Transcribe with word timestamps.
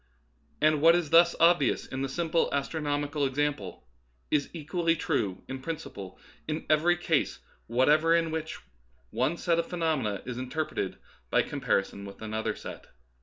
And 0.59 0.81
what 0.81 0.95
is 0.95 1.11
thus 1.11 1.35
obvious 1.39 1.85
in 1.85 2.01
this 2.01 2.15
simple 2.15 2.49
astro 2.51 2.81
nomical 2.81 3.27
example 3.27 3.87
is 4.31 4.49
equally 4.51 4.95
true 4.95 5.43
in 5.47 5.61
principle 5.61 6.19
in 6.47 6.65
every 6.71 6.97
case 6.97 7.37
whatever 7.67 8.15
in 8.15 8.31
which 8.31 8.57
one 9.11 9.37
set 9.37 9.59
of 9.59 9.67
phenom 9.67 9.99
ena 9.99 10.23
is 10.25 10.39
interpreted 10.39 10.97
by 11.29 11.43
comparison 11.43 12.03
with 12.05 12.19
another 12.19 12.55
set. 12.55 12.87